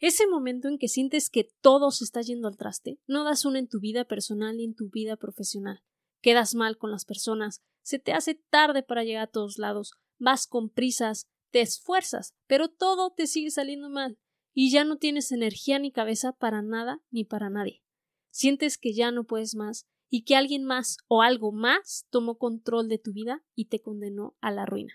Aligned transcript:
Ese 0.00 0.26
momento 0.26 0.68
en 0.68 0.78
que 0.78 0.88
sientes 0.88 1.28
que 1.28 1.52
todo 1.60 1.90
se 1.90 2.04
está 2.04 2.22
yendo 2.22 2.48
al 2.48 2.56
traste, 2.56 2.98
no 3.06 3.22
das 3.22 3.44
una 3.44 3.58
en 3.58 3.68
tu 3.68 3.80
vida 3.80 4.06
personal 4.06 4.56
ni 4.56 4.64
en 4.64 4.74
tu 4.74 4.88
vida 4.88 5.16
profesional. 5.16 5.82
Quedas 6.22 6.54
mal 6.54 6.78
con 6.78 6.90
las 6.90 7.04
personas, 7.04 7.62
se 7.82 7.98
te 7.98 8.12
hace 8.12 8.34
tarde 8.34 8.82
para 8.82 9.04
llegar 9.04 9.24
a 9.24 9.30
todos 9.30 9.58
lados, 9.58 9.92
vas 10.18 10.46
con 10.46 10.70
prisas, 10.70 11.28
te 11.50 11.60
esfuerzas, 11.60 12.34
pero 12.46 12.68
todo 12.68 13.12
te 13.12 13.26
sigue 13.26 13.50
saliendo 13.50 13.90
mal, 13.90 14.18
y 14.54 14.70
ya 14.70 14.84
no 14.84 14.96
tienes 14.96 15.32
energía 15.32 15.78
ni 15.78 15.92
cabeza 15.92 16.32
para 16.32 16.62
nada 16.62 17.02
ni 17.10 17.24
para 17.24 17.50
nadie. 17.50 17.82
Sientes 18.30 18.78
que 18.78 18.94
ya 18.94 19.10
no 19.10 19.24
puedes 19.24 19.54
más 19.54 19.86
y 20.08 20.24
que 20.24 20.34
alguien 20.34 20.64
más 20.64 20.96
o 21.08 21.20
algo 21.20 21.52
más 21.52 22.06
tomó 22.10 22.38
control 22.38 22.88
de 22.88 22.98
tu 22.98 23.12
vida 23.12 23.44
y 23.54 23.66
te 23.66 23.80
condenó 23.80 24.34
a 24.40 24.50
la 24.50 24.64
ruina. 24.64 24.94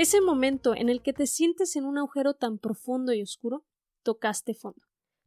Ese 0.00 0.22
momento 0.22 0.74
en 0.74 0.88
el 0.88 1.02
que 1.02 1.12
te 1.12 1.26
sientes 1.26 1.76
en 1.76 1.84
un 1.84 1.98
agujero 1.98 2.32
tan 2.32 2.56
profundo 2.56 3.12
y 3.12 3.20
oscuro, 3.20 3.66
tocaste 4.02 4.54
fondo. 4.54 4.80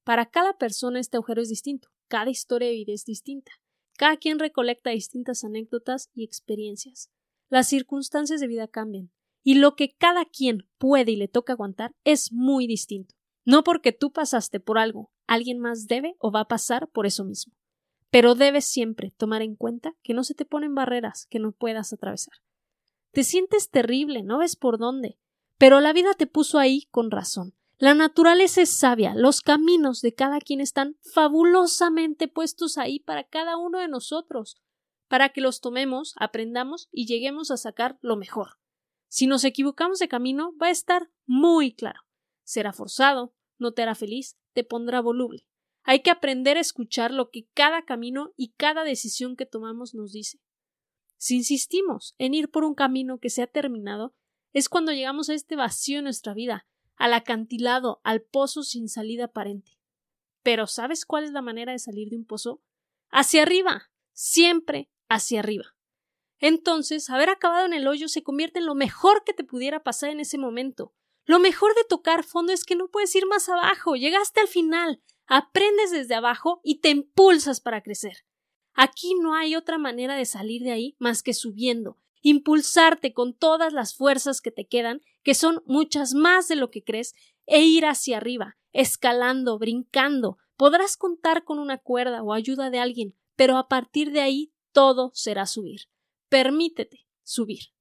Para 0.03 0.31
cada 0.31 0.57
persona 0.57 0.99
este 0.99 1.17
agujero 1.17 1.43
es 1.43 1.49
distinto, 1.49 1.89
cada 2.07 2.31
historia 2.31 2.69
de 2.69 2.73
vida 2.73 2.91
es 2.91 3.05
distinta. 3.05 3.51
Cada 3.99 4.17
quien 4.17 4.39
recolecta 4.39 4.89
distintas 4.89 5.43
anécdotas 5.43 6.09
y 6.15 6.23
experiencias. 6.23 7.11
Las 7.49 7.67
circunstancias 7.67 8.41
de 8.41 8.47
vida 8.47 8.67
cambian, 8.67 9.11
y 9.43 9.59
lo 9.59 9.75
que 9.75 9.93
cada 9.93 10.25
quien 10.25 10.67
puede 10.79 11.11
y 11.11 11.17
le 11.17 11.27
toca 11.27 11.53
aguantar 11.53 11.93
es 12.03 12.31
muy 12.31 12.65
distinto. 12.65 13.13
No 13.45 13.63
porque 13.63 13.91
tú 13.91 14.11
pasaste 14.11 14.59
por 14.59 14.79
algo, 14.79 15.11
alguien 15.27 15.59
más 15.59 15.85
debe 15.85 16.15
o 16.17 16.31
va 16.31 16.39
a 16.39 16.47
pasar 16.47 16.89
por 16.89 17.05
eso 17.05 17.23
mismo. 17.23 17.53
Pero 18.09 18.33
debes 18.33 18.65
siempre 18.65 19.13
tomar 19.17 19.43
en 19.43 19.55
cuenta 19.55 19.93
que 20.01 20.15
no 20.15 20.23
se 20.23 20.33
te 20.33 20.45
ponen 20.45 20.73
barreras 20.73 21.27
que 21.29 21.37
no 21.37 21.51
puedas 21.51 21.93
atravesar. 21.93 22.33
Te 23.13 23.23
sientes 23.23 23.69
terrible, 23.69 24.23
no 24.23 24.39
ves 24.39 24.55
por 24.55 24.79
dónde. 24.79 25.19
Pero 25.59 25.79
la 25.81 25.93
vida 25.93 26.15
te 26.15 26.25
puso 26.25 26.57
ahí 26.57 26.87
con 26.89 27.11
razón. 27.11 27.53
La 27.77 27.93
naturaleza 27.93 28.61
es 28.61 28.71
sabia, 28.71 29.13
los 29.13 29.41
caminos 29.41 30.01
de 30.01 30.15
cada 30.15 30.39
quien 30.39 30.61
están 30.61 30.97
fabulosamente 31.13 32.27
puestos 32.27 32.77
ahí 32.77 32.99
para 32.99 33.23
cada 33.23 33.55
uno 33.57 33.77
de 33.77 33.87
nosotros, 33.87 34.57
para 35.07 35.29
que 35.29 35.41
los 35.41 35.61
tomemos, 35.61 36.15
aprendamos 36.17 36.89
y 36.91 37.05
lleguemos 37.05 37.51
a 37.51 37.57
sacar 37.57 37.99
lo 38.01 38.15
mejor. 38.15 38.57
Si 39.09 39.27
nos 39.27 39.43
equivocamos 39.43 39.99
de 39.99 40.07
camino, 40.07 40.55
va 40.59 40.67
a 40.67 40.71
estar 40.71 41.11
muy 41.27 41.71
claro. 41.71 42.01
Será 42.43 42.73
forzado, 42.73 43.35
no 43.59 43.73
te 43.73 43.83
hará 43.83 43.93
feliz, 43.93 44.37
te 44.53 44.63
pondrá 44.63 45.01
voluble. 45.01 45.45
Hay 45.83 46.01
que 46.01 46.09
aprender 46.09 46.57
a 46.57 46.61
escuchar 46.61 47.11
lo 47.11 47.29
que 47.29 47.47
cada 47.53 47.85
camino 47.85 48.33
y 48.37 48.53
cada 48.53 48.83
decisión 48.83 49.35
que 49.35 49.45
tomamos 49.45 49.93
nos 49.93 50.13
dice. 50.13 50.39
Si 51.23 51.37
insistimos 51.37 52.15
en 52.17 52.33
ir 52.33 52.51
por 52.51 52.65
un 52.65 52.75
camino 52.75 53.17
que 53.17 53.29
se 53.29 53.41
ha 53.41 53.47
terminado, 53.47 54.13
es 54.51 54.67
cuando 54.67 54.91
llegamos 54.91 55.29
a 55.29 55.33
este 55.33 55.55
vacío 55.55 55.99
en 55.99 56.03
nuestra 56.03 56.33
vida, 56.33 56.67
al 56.97 57.13
acantilado, 57.13 58.01
al 58.03 58.23
pozo 58.23 58.61
sin 58.61 58.89
salida 58.89 59.23
aparente. 59.23 59.79
Pero 60.41 60.67
¿sabes 60.67 61.05
cuál 61.05 61.23
es 61.23 61.31
la 61.31 61.41
manera 61.41 61.71
de 61.71 61.79
salir 61.79 62.09
de 62.09 62.17
un 62.17 62.25
pozo? 62.25 62.61
Hacia 63.09 63.43
arriba, 63.43 63.89
siempre 64.11 64.89
hacia 65.07 65.39
arriba. 65.39 65.77
Entonces, 66.39 67.09
haber 67.09 67.29
acabado 67.29 67.67
en 67.67 67.73
el 67.73 67.87
hoyo 67.87 68.09
se 68.09 68.21
convierte 68.21 68.59
en 68.59 68.65
lo 68.65 68.75
mejor 68.75 69.23
que 69.23 69.33
te 69.33 69.45
pudiera 69.45 69.81
pasar 69.81 70.09
en 70.09 70.19
ese 70.19 70.37
momento. 70.37 70.93
Lo 71.23 71.39
mejor 71.39 71.73
de 71.75 71.85
tocar 71.85 72.25
fondo 72.25 72.51
es 72.51 72.65
que 72.65 72.75
no 72.75 72.89
puedes 72.89 73.15
ir 73.15 73.27
más 73.27 73.47
abajo, 73.47 73.95
llegaste 73.95 74.41
al 74.41 74.49
final, 74.49 75.01
aprendes 75.25 75.91
desde 75.91 76.15
abajo 76.15 76.59
y 76.65 76.81
te 76.81 76.89
impulsas 76.89 77.61
para 77.61 77.81
crecer. 77.81 78.25
Aquí 78.73 79.13
no 79.15 79.35
hay 79.35 79.55
otra 79.55 79.77
manera 79.77 80.15
de 80.15 80.25
salir 80.25 80.63
de 80.63 80.71
ahí 80.71 80.95
más 80.99 81.21
que 81.21 81.33
subiendo, 81.33 81.97
impulsarte 82.21 83.13
con 83.13 83.33
todas 83.33 83.73
las 83.73 83.95
fuerzas 83.95 84.41
que 84.41 84.51
te 84.51 84.65
quedan, 84.65 85.01
que 85.23 85.35
son 85.35 85.61
muchas 85.65 86.13
más 86.13 86.47
de 86.47 86.55
lo 86.55 86.71
que 86.71 86.83
crees, 86.83 87.13
e 87.45 87.61
ir 87.63 87.85
hacia 87.85 88.17
arriba, 88.17 88.57
escalando, 88.71 89.59
brincando. 89.59 90.37
Podrás 90.55 90.97
contar 90.97 91.43
con 91.43 91.59
una 91.59 91.77
cuerda 91.77 92.23
o 92.23 92.33
ayuda 92.33 92.69
de 92.69 92.79
alguien, 92.79 93.15
pero 93.35 93.57
a 93.57 93.67
partir 93.67 94.11
de 94.11 94.21
ahí 94.21 94.53
todo 94.71 95.11
será 95.13 95.45
subir. 95.45 95.81
Permítete 96.29 97.05
subir. 97.23 97.73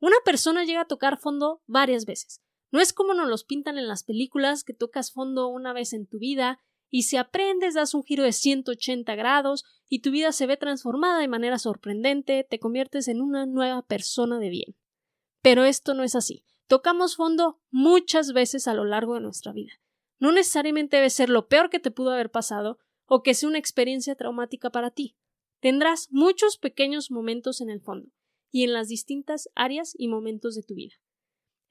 Una 0.00 0.16
persona 0.24 0.64
llega 0.64 0.82
a 0.82 0.88
tocar 0.88 1.18
fondo 1.18 1.62
varias 1.66 2.06
veces. 2.06 2.42
No 2.70 2.80
es 2.80 2.92
como 2.92 3.14
nos 3.14 3.28
los 3.28 3.44
pintan 3.44 3.78
en 3.78 3.86
las 3.86 4.02
películas 4.02 4.64
que 4.64 4.74
tocas 4.74 5.12
fondo 5.12 5.48
una 5.48 5.72
vez 5.72 5.92
en 5.92 6.06
tu 6.06 6.18
vida 6.18 6.60
y 6.94 7.02
si 7.02 7.16
aprendes 7.16 7.74
das 7.74 7.92
un 7.92 8.04
giro 8.04 8.22
de 8.22 8.30
180 8.30 9.16
grados 9.16 9.64
y 9.88 9.98
tu 9.98 10.12
vida 10.12 10.30
se 10.30 10.46
ve 10.46 10.56
transformada 10.56 11.18
de 11.18 11.26
manera 11.26 11.58
sorprendente, 11.58 12.46
te 12.48 12.60
conviertes 12.60 13.08
en 13.08 13.20
una 13.20 13.46
nueva 13.46 13.82
persona 13.82 14.38
de 14.38 14.48
bien. 14.48 14.76
Pero 15.42 15.64
esto 15.64 15.94
no 15.94 16.04
es 16.04 16.14
así. 16.14 16.44
Tocamos 16.68 17.16
fondo 17.16 17.60
muchas 17.72 18.32
veces 18.32 18.68
a 18.68 18.74
lo 18.74 18.84
largo 18.84 19.14
de 19.14 19.22
nuestra 19.22 19.52
vida. 19.52 19.72
No 20.20 20.30
necesariamente 20.30 20.98
debe 20.98 21.10
ser 21.10 21.30
lo 21.30 21.48
peor 21.48 21.68
que 21.68 21.80
te 21.80 21.90
pudo 21.90 22.12
haber 22.12 22.30
pasado 22.30 22.78
o 23.06 23.24
que 23.24 23.34
sea 23.34 23.48
una 23.48 23.58
experiencia 23.58 24.14
traumática 24.14 24.70
para 24.70 24.92
ti. 24.92 25.16
Tendrás 25.58 26.12
muchos 26.12 26.58
pequeños 26.58 27.10
momentos 27.10 27.60
en 27.60 27.70
el 27.70 27.80
fondo 27.80 28.12
y 28.52 28.62
en 28.62 28.72
las 28.72 28.86
distintas 28.86 29.48
áreas 29.56 29.96
y 29.98 30.06
momentos 30.06 30.54
de 30.54 30.62
tu 30.62 30.76
vida. 30.76 30.94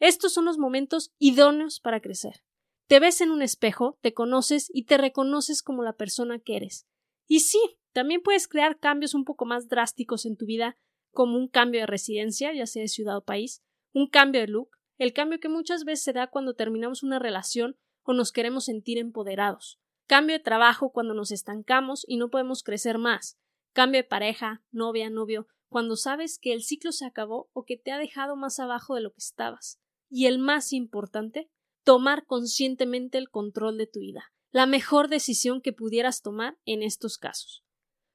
Estos 0.01 0.33
son 0.33 0.43
los 0.43 0.57
momentos 0.57 1.13
idóneos 1.17 1.79
para 1.79 2.01
crecer. 2.01 2.43
Te 2.87 2.99
ves 2.99 3.21
en 3.21 3.31
un 3.31 3.41
espejo, 3.41 3.97
te 4.01 4.13
conoces 4.13 4.69
y 4.73 4.85
te 4.85 4.97
reconoces 4.97 5.63
como 5.63 5.83
la 5.83 5.93
persona 5.93 6.39
que 6.39 6.57
eres. 6.57 6.87
Y 7.27 7.41
sí, 7.41 7.59
también 7.93 8.21
puedes 8.21 8.47
crear 8.47 8.79
cambios 8.79 9.13
un 9.13 9.23
poco 9.23 9.45
más 9.45 9.69
drásticos 9.69 10.25
en 10.25 10.35
tu 10.35 10.45
vida, 10.45 10.77
como 11.11 11.37
un 11.37 11.47
cambio 11.47 11.81
de 11.81 11.87
residencia, 11.87 12.53
ya 12.53 12.65
sea 12.65 12.81
de 12.81 12.87
ciudad 12.87 13.17
o 13.17 13.23
país, 13.23 13.63
un 13.93 14.07
cambio 14.07 14.41
de 14.41 14.47
look, 14.47 14.71
el 14.97 15.13
cambio 15.13 15.39
que 15.39 15.49
muchas 15.49 15.85
veces 15.85 16.03
se 16.03 16.13
da 16.13 16.27
cuando 16.27 16.55
terminamos 16.55 17.03
una 17.03 17.19
relación 17.19 17.77
o 18.03 18.13
nos 18.13 18.31
queremos 18.31 18.65
sentir 18.65 18.97
empoderados, 18.97 19.79
cambio 20.07 20.35
de 20.37 20.43
trabajo 20.43 20.91
cuando 20.91 21.13
nos 21.13 21.31
estancamos 21.31 22.03
y 22.07 22.17
no 22.17 22.29
podemos 22.29 22.63
crecer 22.63 22.97
más, 22.97 23.37
cambio 23.73 24.01
de 24.01 24.07
pareja, 24.07 24.63
novia, 24.71 25.09
novio, 25.09 25.47
cuando 25.69 25.95
sabes 25.95 26.37
que 26.37 26.53
el 26.53 26.63
ciclo 26.63 26.91
se 26.91 27.05
acabó 27.05 27.49
o 27.53 27.65
que 27.65 27.77
te 27.77 27.91
ha 27.91 27.97
dejado 27.97 28.35
más 28.35 28.59
abajo 28.59 28.95
de 28.95 29.01
lo 29.01 29.11
que 29.11 29.19
estabas. 29.19 29.79
Y 30.09 30.27
el 30.27 30.37
más 30.37 30.73
importante, 30.73 31.49
tomar 31.83 32.25
conscientemente 32.25 33.17
el 33.17 33.29
control 33.29 33.77
de 33.77 33.87
tu 33.87 33.99
vida, 33.99 34.33
la 34.51 34.65
mejor 34.65 35.09
decisión 35.09 35.61
que 35.61 35.73
pudieras 35.73 36.21
tomar 36.21 36.57
en 36.65 36.83
estos 36.83 37.17
casos. 37.17 37.63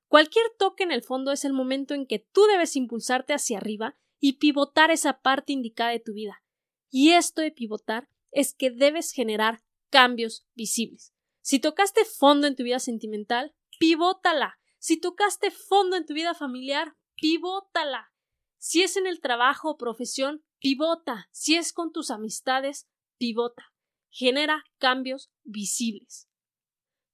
Cualquier 0.08 0.46
toque 0.58 0.84
en 0.84 0.92
el 0.92 1.02
fondo 1.02 1.32
es 1.32 1.44
el 1.44 1.52
momento 1.52 1.94
en 1.94 2.06
que 2.06 2.18
tú 2.18 2.44
debes 2.46 2.76
impulsarte 2.76 3.34
hacia 3.34 3.58
arriba 3.58 3.96
y 4.20 4.34
pivotar 4.34 4.90
esa 4.90 5.20
parte 5.20 5.52
indicada 5.52 5.90
de 5.90 6.00
tu 6.00 6.14
vida. 6.14 6.42
Y 6.90 7.10
esto 7.10 7.42
de 7.42 7.50
pivotar 7.50 8.08
es 8.30 8.54
que 8.54 8.70
debes 8.70 9.12
generar 9.12 9.62
cambios 9.90 10.46
visibles. 10.54 11.12
Si 11.42 11.58
tocaste 11.58 12.04
fondo 12.04 12.46
en 12.46 12.56
tu 12.56 12.62
vida 12.62 12.78
sentimental, 12.78 13.54
pivótala. 13.78 14.58
Si 14.78 14.98
tocaste 14.98 15.50
fondo 15.50 15.96
en 15.96 16.06
tu 16.06 16.14
vida 16.14 16.34
familiar, 16.34 16.96
pivótala. 17.16 18.12
Si 18.58 18.82
es 18.82 18.96
en 18.96 19.06
el 19.06 19.20
trabajo 19.20 19.70
o 19.70 19.76
profesión, 19.76 20.42
pivota. 20.58 21.28
Si 21.32 21.56
es 21.56 21.72
con 21.72 21.92
tus 21.92 22.10
amistades, 22.10 22.88
pivota, 23.18 23.72
genera 24.10 24.64
cambios 24.78 25.30
visibles. 25.44 26.28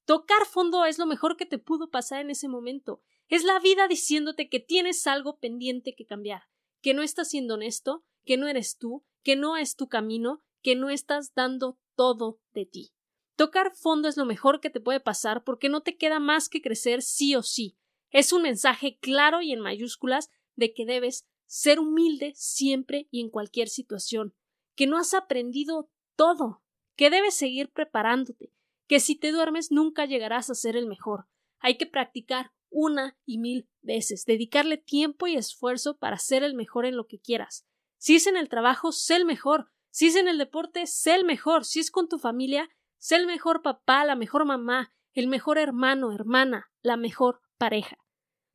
Tocar 0.04 0.46
fondo 0.46 0.84
es 0.84 0.98
lo 0.98 1.06
mejor 1.06 1.36
que 1.36 1.46
te 1.46 1.58
pudo 1.58 1.90
pasar 1.90 2.20
en 2.20 2.30
ese 2.30 2.48
momento. 2.48 3.02
Es 3.28 3.42
la 3.42 3.58
vida 3.58 3.88
diciéndote 3.88 4.48
que 4.48 4.60
tienes 4.60 5.06
algo 5.06 5.38
pendiente 5.38 5.94
que 5.94 6.04
cambiar, 6.04 6.42
que 6.82 6.92
no 6.92 7.02
estás 7.02 7.30
siendo 7.30 7.54
honesto, 7.54 8.04
que 8.24 8.36
no 8.36 8.46
eres 8.46 8.76
tú, 8.76 9.04
que 9.22 9.36
no 9.36 9.56
es 9.56 9.76
tu 9.76 9.88
camino, 9.88 10.44
que 10.62 10.76
no 10.76 10.90
estás 10.90 11.32
dando 11.34 11.78
todo 11.94 12.40
de 12.52 12.66
ti. 12.66 12.92
Tocar 13.36 13.74
fondo 13.74 14.08
es 14.08 14.16
lo 14.16 14.26
mejor 14.26 14.60
que 14.60 14.70
te 14.70 14.80
puede 14.80 15.00
pasar 15.00 15.42
porque 15.42 15.68
no 15.68 15.82
te 15.82 15.96
queda 15.96 16.20
más 16.20 16.48
que 16.48 16.60
crecer 16.60 17.02
sí 17.02 17.34
o 17.34 17.42
sí. 17.42 17.76
Es 18.10 18.32
un 18.32 18.42
mensaje 18.42 18.98
claro 19.00 19.40
y 19.40 19.52
en 19.52 19.60
mayúsculas 19.60 20.30
de 20.54 20.72
que 20.72 20.84
debes 20.84 21.26
ser 21.46 21.80
humilde 21.80 22.32
siempre 22.36 23.08
y 23.10 23.20
en 23.20 23.30
cualquier 23.30 23.68
situación, 23.68 24.34
que 24.76 24.86
no 24.86 24.98
has 24.98 25.14
aprendido 25.14 25.90
todo, 26.16 26.62
que 26.96 27.10
debes 27.10 27.34
seguir 27.34 27.70
preparándote, 27.70 28.52
que 28.86 29.00
si 29.00 29.16
te 29.16 29.32
duermes 29.32 29.70
nunca 29.70 30.06
llegarás 30.06 30.50
a 30.50 30.54
ser 30.54 30.76
el 30.76 30.86
mejor. 30.86 31.26
Hay 31.58 31.76
que 31.76 31.86
practicar 31.86 32.52
una 32.70 33.16
y 33.24 33.38
mil 33.38 33.68
veces, 33.82 34.24
dedicarle 34.24 34.76
tiempo 34.76 35.26
y 35.26 35.36
esfuerzo 35.36 35.96
para 35.98 36.18
ser 36.18 36.42
el 36.42 36.54
mejor 36.54 36.86
en 36.86 36.96
lo 36.96 37.06
que 37.06 37.20
quieras. 37.20 37.66
Si 37.98 38.16
es 38.16 38.26
en 38.26 38.36
el 38.36 38.48
trabajo, 38.48 38.92
sé 38.92 39.16
el 39.16 39.24
mejor. 39.24 39.70
Si 39.90 40.06
es 40.06 40.16
en 40.16 40.28
el 40.28 40.38
deporte, 40.38 40.86
sé 40.86 41.14
el 41.14 41.24
mejor. 41.24 41.64
Si 41.64 41.80
es 41.80 41.90
con 41.90 42.08
tu 42.08 42.18
familia, 42.18 42.68
Sé 43.04 43.16
el 43.16 43.26
mejor 43.26 43.60
papá, 43.60 44.02
la 44.06 44.16
mejor 44.16 44.46
mamá, 44.46 44.90
el 45.12 45.28
mejor 45.28 45.58
hermano, 45.58 46.10
hermana, 46.10 46.70
la 46.80 46.96
mejor 46.96 47.42
pareja. 47.58 47.98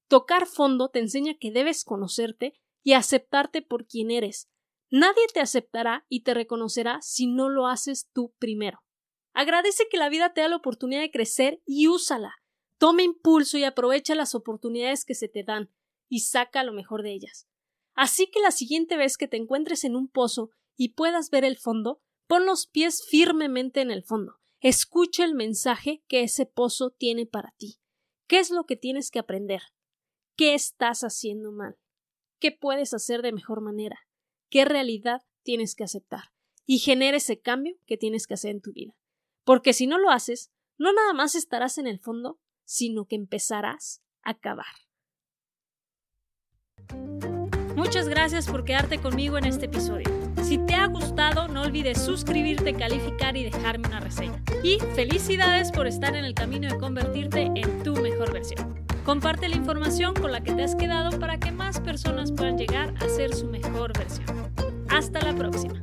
Tocar 0.08 0.48
fondo 0.48 0.90
te 0.90 0.98
enseña 0.98 1.36
que 1.40 1.52
debes 1.52 1.86
conocerte 1.86 2.60
y 2.82 2.94
aceptarte 2.94 3.62
por 3.62 3.86
quien 3.86 4.10
eres. 4.10 4.50
Nadie 4.92 5.28
te 5.34 5.40
aceptará 5.40 6.06
y 6.10 6.24
te 6.24 6.34
reconocerá 6.34 7.00
si 7.02 7.28
no 7.28 7.50
lo 7.50 7.68
haces 7.68 8.10
tú 8.12 8.34
primero. 8.40 8.80
Agradece 9.34 9.88
que 9.90 9.98
la 9.98 10.10
vida 10.10 10.34
te 10.34 10.42
da 10.42 10.48
la 10.48 10.56
oportunidad 10.56 11.02
de 11.02 11.12
crecer 11.12 11.62
y 11.66 11.88
úsala. 11.88 12.36
Toma 12.78 13.04
impulso 13.04 13.58
y 13.58 13.64
aprovecha 13.64 14.16
las 14.16 14.34
oportunidades 14.34 15.06
que 15.06 15.16
se 15.16 15.28
te 15.28 15.44
dan 15.44 15.70
y 16.10 16.22
saca 16.22 16.64
lo 16.64 16.74
mejor 16.74 17.04
de 17.04 17.14
ellas. 17.14 17.48
Así 17.94 18.28
que 18.28 18.40
la 18.40 18.52
siguiente 18.52 18.98
vez 18.98 19.18
que 19.18 19.28
te 19.28 19.38
encuentres 19.38 19.84
en 19.84 19.96
un 19.96 20.08
pozo 20.08 20.50
y 20.76 20.94
puedas 20.94 21.30
ver 21.30 21.44
el 21.44 21.58
fondo, 21.58 22.02
pon 22.28 22.46
los 22.46 22.66
pies 22.66 23.06
firmemente 23.06 23.82
en 23.82 23.92
el 23.92 24.04
fondo. 24.04 24.40
Escucha 24.62 25.24
el 25.24 25.36
mensaje 25.36 26.04
que 26.08 26.24
ese 26.24 26.46
pozo 26.46 26.92
tiene 26.92 27.26
para 27.26 27.54
ti. 27.58 27.80
¿Qué 28.28 28.40
es 28.40 28.50
lo 28.50 28.66
que 28.66 28.76
tienes 28.76 29.12
que 29.12 29.20
aprender? 29.20 29.62
¿Qué 30.36 30.54
estás 30.54 31.02
haciendo 31.02 31.52
mal? 31.52 31.78
¿Qué 32.40 32.52
puedes 32.52 32.94
hacer 32.94 33.22
de 33.22 33.34
mejor 33.34 33.62
manera? 33.62 34.09
¿Qué 34.50 34.66
realidad 34.66 35.22
tienes 35.44 35.76
que 35.76 35.84
aceptar? 35.84 36.32
Y 36.66 36.80
genera 36.80 37.18
ese 37.18 37.40
cambio 37.40 37.76
que 37.86 37.98
tienes 37.98 38.26
que 38.26 38.34
hacer 38.34 38.52
en 38.52 38.62
tu 38.62 38.74
vida. 38.74 38.96
Porque 39.44 39.74
si 39.74 39.88
no 39.88 39.98
lo 40.00 40.10
haces, 40.10 40.52
no 40.78 40.92
nada 40.92 41.14
más 41.14 41.36
estarás 41.36 41.78
en 41.78 41.88
el 41.88 42.00
fondo, 42.00 42.40
sino 42.64 43.06
que 43.06 43.16
empezarás 43.16 44.02
a 44.22 44.38
cavar. 44.38 44.66
Muchas 47.76 48.10
gracias 48.10 48.48
por 48.48 48.66
quedarte 48.66 49.00
conmigo 49.00 49.38
en 49.38 49.46
este 49.46 49.68
episodio. 49.68 50.10
Si 50.44 50.58
te 50.58 50.74
ha 50.74 50.88
gustado, 50.88 51.48
no 51.48 51.62
olvides 51.62 52.02
suscribirte, 52.02 52.74
calificar 52.74 53.38
y 53.38 53.44
dejarme 53.44 53.88
una 53.88 54.00
reseña. 54.00 54.44
Y 54.64 54.80
felicidades 54.96 55.72
por 55.72 55.88
estar 55.88 56.16
en 56.16 56.26
el 56.26 56.34
camino 56.34 56.68
de 56.68 56.80
convertirte 56.80 57.52
en 57.56 57.84
tu 57.84 57.94
mejor 57.94 58.34
versión. 58.34 58.89
Comparte 59.06 59.50
la 59.50 59.56
información 59.56 60.14
con 60.14 60.32
la 60.32 60.42
que 60.42 60.54
te 60.54 60.64
has 60.64 60.76
quedado 60.76 61.20
para 61.20 61.40
que 61.40 61.52
más 61.52 61.80
personas 61.80 62.32
puedan 62.32 62.58
llegar 62.58 62.94
a 63.00 63.10
ser 63.10 63.34
su 63.34 63.48
mejor 63.48 63.98
versión. 63.98 64.52
Hasta 64.90 65.22
la 65.22 65.36
próxima. 65.36 65.80